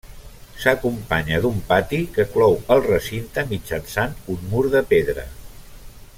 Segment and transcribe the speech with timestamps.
[0.61, 5.29] S'acompanya d'un pati que clou el recinte mitjançant un mur de pedra.